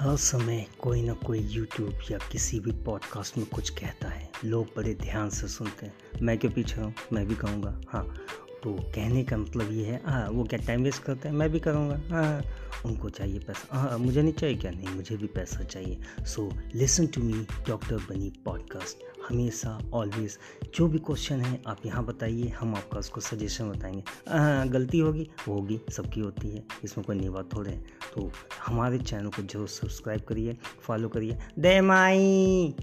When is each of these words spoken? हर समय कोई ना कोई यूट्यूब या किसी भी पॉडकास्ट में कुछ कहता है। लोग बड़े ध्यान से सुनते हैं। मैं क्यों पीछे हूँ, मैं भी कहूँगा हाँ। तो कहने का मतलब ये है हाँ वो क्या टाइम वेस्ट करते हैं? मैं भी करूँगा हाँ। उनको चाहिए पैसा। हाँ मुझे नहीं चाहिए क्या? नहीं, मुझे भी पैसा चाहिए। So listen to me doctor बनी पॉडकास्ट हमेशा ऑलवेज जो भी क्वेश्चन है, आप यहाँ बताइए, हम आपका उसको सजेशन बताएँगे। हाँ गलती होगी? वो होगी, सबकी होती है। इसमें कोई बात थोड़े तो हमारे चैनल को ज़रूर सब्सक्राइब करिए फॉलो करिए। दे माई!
हर 0.00 0.16
समय 0.16 0.66
कोई 0.78 1.02
ना 1.02 1.12
कोई 1.12 1.38
यूट्यूब 1.38 1.98
या 2.10 2.18
किसी 2.32 2.60
भी 2.60 2.72
पॉडकास्ट 2.84 3.38
में 3.38 3.46
कुछ 3.46 3.70
कहता 3.70 4.08
है। 4.08 4.30
लोग 4.44 4.66
बड़े 4.76 4.94
ध्यान 4.94 5.30
से 5.30 5.48
सुनते 5.48 5.86
हैं। 5.86 5.92
मैं 6.22 6.38
क्यों 6.38 6.52
पीछे 6.52 6.80
हूँ, 6.80 6.92
मैं 7.12 7.26
भी 7.28 7.34
कहूँगा 7.34 7.80
हाँ। 7.88 8.04
तो 8.62 8.72
कहने 8.94 9.24
का 9.24 9.36
मतलब 9.36 9.72
ये 9.72 9.84
है 9.84 10.00
हाँ 10.06 10.28
वो 10.30 10.44
क्या 10.44 10.58
टाइम 10.66 10.82
वेस्ट 10.82 11.02
करते 11.02 11.28
हैं? 11.28 11.34
मैं 11.36 11.50
भी 11.50 11.60
करूँगा 11.60 12.00
हाँ। 12.10 12.42
उनको 12.86 13.08
चाहिए 13.10 13.38
पैसा। 13.38 13.78
हाँ 13.78 13.98
मुझे 13.98 14.22
नहीं 14.22 14.32
चाहिए 14.32 14.56
क्या? 14.56 14.70
नहीं, 14.70 14.88
मुझे 14.88 15.16
भी 15.16 15.26
पैसा 15.26 15.64
चाहिए। 15.64 16.24
So 16.26 16.50
listen 16.74 17.06
to 17.06 17.22
me 17.22 17.46
doctor 17.68 17.96
बनी 17.96 18.32
पॉडकास्ट 18.44 19.08
हमेशा 19.28 19.78
ऑलवेज 19.94 20.38
जो 20.74 20.86
भी 20.88 20.98
क्वेश्चन 20.98 21.40
है, 21.40 21.62
आप 21.66 21.86
यहाँ 21.86 22.04
बताइए, 22.04 22.48
हम 22.48 22.74
आपका 22.74 22.98
उसको 22.98 23.20
सजेशन 23.20 23.70
बताएँगे। 23.70 24.02
हाँ 24.28 24.68
गलती 24.68 24.98
होगी? 24.98 25.28
वो 25.48 25.54
होगी, 25.54 25.80
सबकी 25.90 26.20
होती 26.20 26.48
है। 26.48 26.64
इसमें 26.84 27.06
कोई 27.06 27.28
बात 27.28 27.54
थोड़े 27.54 27.72
तो 28.14 28.30
हमारे 28.66 28.98
चैनल 28.98 29.28
को 29.28 29.42
ज़रूर 29.42 29.68
सब्सक्राइब 29.68 30.20
करिए 30.20 30.56
फॉलो 30.82 31.08
करिए। 31.08 31.38
दे 31.58 31.80
माई! 31.80 32.74